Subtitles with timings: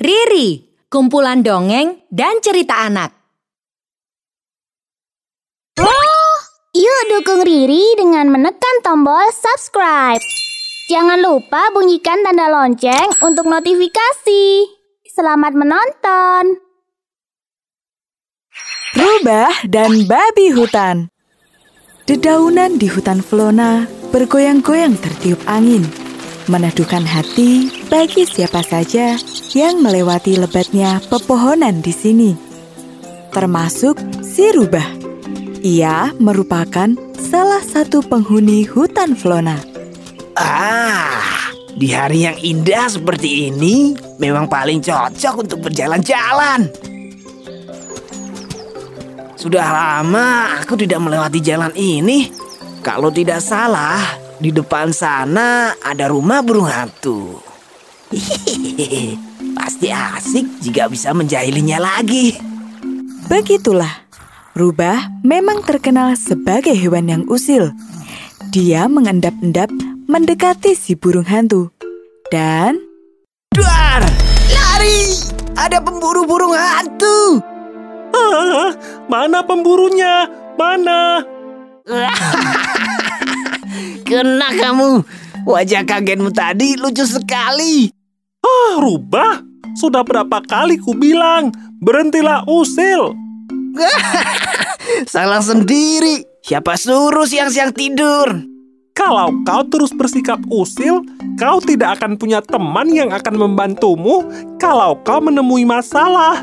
[0.00, 3.12] Riri, kumpulan dongeng dan cerita anak.
[6.72, 10.24] Yuk dukung Riri dengan menekan tombol subscribe.
[10.88, 14.72] Jangan lupa bunyikan tanda lonceng untuk notifikasi.
[15.04, 16.64] Selamat menonton.
[18.96, 21.12] Rubah dan babi hutan.
[22.08, 23.84] Dedaunan di hutan Flona
[24.16, 25.84] bergoyang-goyang tertiup angin,
[26.46, 29.18] meneduhkan hati bagi siapa saja
[29.52, 32.30] yang melewati lebatnya pepohonan di sini.
[33.34, 34.86] Termasuk si Rubah.
[35.60, 36.88] Ia merupakan
[37.20, 39.60] salah satu penghuni hutan Flona.
[40.40, 46.70] Ah, di hari yang indah seperti ini memang paling cocok untuk berjalan-jalan.
[49.40, 52.28] Sudah lama aku tidak melewati jalan ini.
[52.84, 57.38] Kalau tidak salah, di depan sana ada rumah burung hantu.
[58.08, 59.14] Hihihi,
[59.56, 62.40] Pasti asik jika bisa menjahilinya lagi.
[63.28, 64.08] Begitulah,
[64.56, 67.70] Rubah memang terkenal sebagai hewan yang usil.
[68.50, 69.70] Dia mengendap-endap
[70.10, 71.70] mendekati si burung hantu.
[72.32, 72.80] Dan
[73.54, 74.02] Duar,
[74.50, 75.14] lari!
[75.54, 77.38] Ada pemburu burung hantu.
[78.10, 78.74] Ah,
[79.06, 80.26] mana pemburunya?
[80.56, 81.22] Mana?
[84.10, 85.06] Kena kamu.
[85.46, 87.94] Wajah kagetmu tadi lucu sekali.
[88.42, 89.38] Ah, rubah.
[89.78, 93.14] Sudah berapa kali ku bilang, berhentilah usil.
[95.14, 96.26] Salah sendiri.
[96.42, 98.50] Siapa suruh siang-siang tidur?
[98.98, 101.06] Kalau kau terus bersikap usil,
[101.38, 104.26] kau tidak akan punya teman yang akan membantumu
[104.58, 106.42] kalau kau menemui masalah.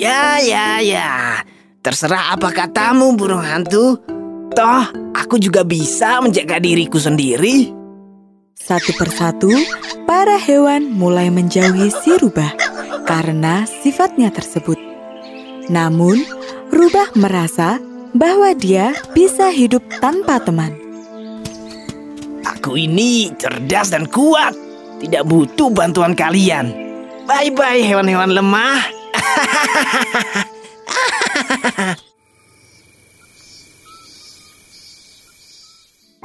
[0.00, 1.44] Ya, ya, ya.
[1.84, 4.00] Terserah apa katamu, burung hantu.
[4.52, 4.84] Toh,
[5.16, 7.72] aku juga bisa menjaga diriku sendiri.
[8.52, 9.50] satu persatu,
[10.04, 12.52] para hewan mulai menjauhi si Rubah
[13.08, 14.76] karena sifatnya tersebut.
[15.72, 16.20] Namun,
[16.68, 17.80] Rubah merasa
[18.12, 20.76] bahwa dia bisa hidup tanpa teman.
[22.44, 24.52] Aku ini cerdas dan kuat.
[25.00, 26.70] Tidak butuh bantuan kalian.
[27.24, 28.84] Bye-bye hewan-hewan lemah.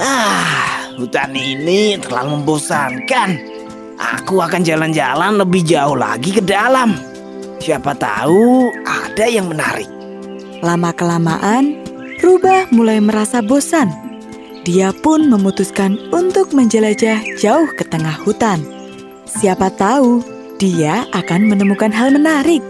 [0.00, 3.36] ah, hutan ini terlalu membosankan.
[3.96, 6.96] Aku akan jalan-jalan lebih jauh lagi ke dalam.
[7.60, 9.88] Siapa tahu ada yang menarik.
[10.60, 11.80] Lama-kelamaan,
[12.20, 13.92] Rubah mulai merasa bosan.
[14.64, 18.64] Dia pun memutuskan untuk menjelajah jauh ke tengah hutan.
[19.28, 20.24] Siapa tahu
[20.56, 22.64] dia akan menemukan hal menarik.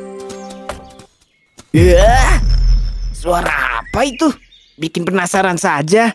[1.71, 2.43] Ya,
[3.15, 4.29] suara apa itu?
[4.77, 6.13] Bikin penasaran saja.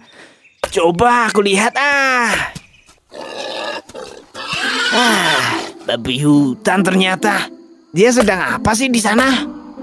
[0.72, 2.32] Coba aku lihat ah.
[4.96, 7.52] Ah, babi hutan ternyata.
[7.92, 9.28] Dia sedang apa sih di sana?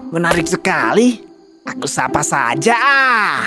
[0.08, 1.20] Menarik sekali.
[1.68, 3.44] Aku sapa saja ah.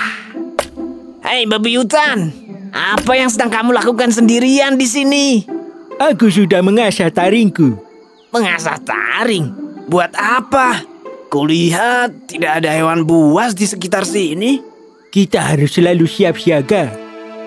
[1.26, 2.30] Hei babi hutan,
[2.70, 5.42] apa yang sedang kamu lakukan sendirian di sini?
[5.98, 7.74] Aku sudah mengasah taringku.
[8.30, 9.50] Mengasah taring?
[9.90, 10.78] Buat apa?
[11.26, 14.62] Kulihat tidak ada hewan buas di sekitar sini.
[15.10, 17.01] Kita harus selalu siap siaga.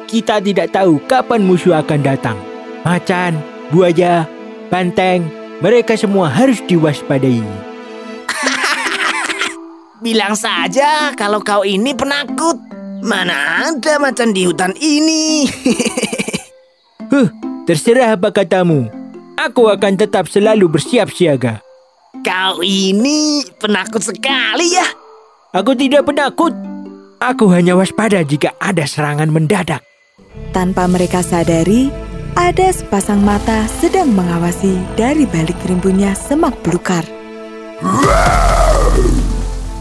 [0.05, 2.37] Kita tidak tahu kapan musuh akan datang.
[2.85, 3.41] Macan,
[3.73, 4.29] buaya,
[4.69, 5.25] banteng,
[5.57, 7.41] mereka semua harus diwaspadai.
[10.05, 12.61] Bilang saja kalau kau ini penakut.
[13.05, 15.45] Mana ada macan di hutan ini?
[17.05, 17.29] Huh,
[17.69, 18.89] terserah apa katamu.
[19.37, 21.61] Aku akan tetap selalu bersiap siaga.
[22.25, 24.89] kau ini penakut sekali ya.
[25.53, 26.51] Aku tidak penakut.
[27.21, 29.85] Aku hanya waspada jika ada serangan mendadak.
[30.55, 31.91] Tanpa mereka sadari,
[32.31, 37.03] ada sepasang mata sedang mengawasi dari balik rimbunnya semak belukar.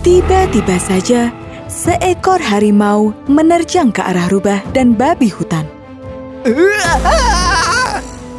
[0.03, 1.31] Tiba-tiba saja,
[1.71, 5.63] seekor harimau menerjang ke arah Rubah dan babi hutan.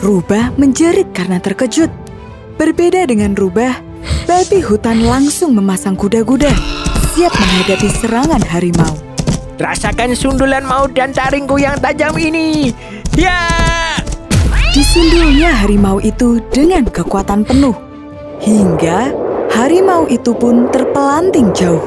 [0.03, 1.87] Rubah menjerit karena terkejut.
[2.59, 3.79] Berbeda dengan Rubah,
[4.27, 6.51] babi hutan langsung memasang kuda-kuda,
[7.15, 9.04] siap menghadapi serangan harimau.
[9.55, 12.75] Rasakan sundulan maut dan taringku yang tajam ini.
[13.15, 13.47] Ya!
[14.75, 17.71] Disundulnya harimau itu dengan kekuatan penuh,
[18.43, 19.15] hingga
[19.47, 21.79] harimau itu pun terpelanting jauh.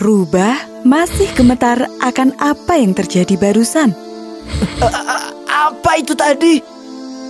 [0.00, 0.56] Rubah
[0.88, 3.92] masih gemetar akan apa yang terjadi barusan.
[5.62, 6.58] Apa itu tadi?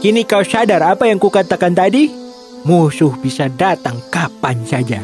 [0.00, 2.10] Kini kau sadar apa yang kukatakan tadi?
[2.64, 4.98] Musuh bisa datang kapan saja.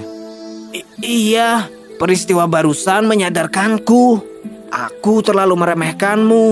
[0.72, 1.68] I- iya,
[1.98, 4.22] peristiwa barusan menyadarkanku.
[4.70, 6.44] Aku terlalu meremehkanmu.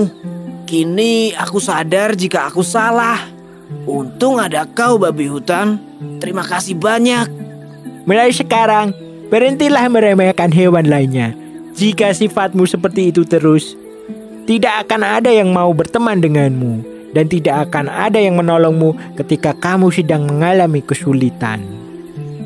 [0.67, 3.17] Kini aku sadar jika aku salah.
[3.87, 5.79] Untung ada kau babi hutan.
[6.19, 7.31] Terima kasih banyak.
[8.03, 8.91] Mulai sekarang,
[9.31, 11.31] berhentilah meremehkan hewan lainnya.
[11.77, 13.79] Jika sifatmu seperti itu terus,
[14.43, 16.83] tidak akan ada yang mau berteman denganmu
[17.15, 21.63] dan tidak akan ada yang menolongmu ketika kamu sedang mengalami kesulitan.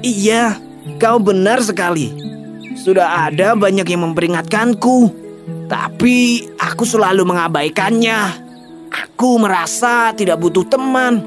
[0.02, 0.58] Iya,
[0.98, 2.21] kau benar sekali.
[2.82, 5.14] Sudah ada banyak yang memperingatkanku,
[5.70, 8.50] tapi aku selalu mengabaikannya.
[8.90, 11.22] Aku merasa tidak butuh teman.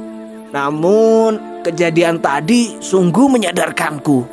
[0.51, 4.27] Namun, kejadian tadi sungguh menyadarkanku.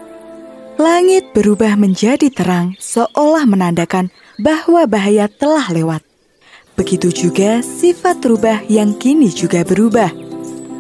[0.82, 4.10] Langit berubah menjadi terang, seolah menandakan
[4.42, 6.02] bahwa bahaya telah lewat.
[6.74, 10.10] Begitu juga sifat rubah yang kini juga berubah.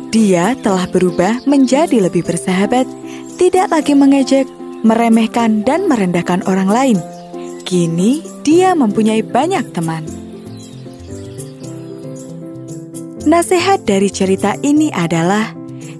[0.09, 2.89] Dia telah berubah menjadi lebih bersahabat,
[3.37, 4.49] tidak lagi mengejek,
[4.81, 6.97] meremehkan, dan merendahkan orang lain.
[7.65, 10.03] Kini dia mempunyai banyak teman.
[13.23, 15.53] Nasihat dari cerita ini adalah: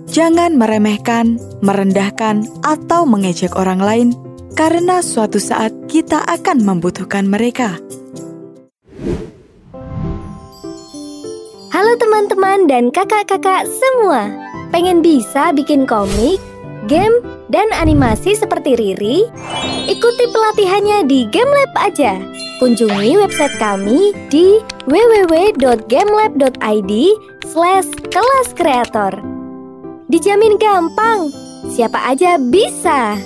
[0.10, 4.08] jangan meremehkan, merendahkan, atau mengejek orang lain,
[4.58, 7.78] karena suatu saat kita akan membutuhkan mereka.
[11.72, 14.28] Halo teman-teman dan kakak-kakak semua.
[14.76, 16.40] Pengen bisa bikin komik,
[16.92, 17.16] game,
[17.52, 19.28] dan animasi seperti Riri?
[19.92, 22.16] Ikuti pelatihannya di GameLab aja.
[22.64, 26.92] Kunjungi website kami di www.gamelab.id
[27.52, 29.20] slash kelas kreator.
[30.08, 31.28] Dijamin gampang,
[31.76, 33.20] siapa aja bisa.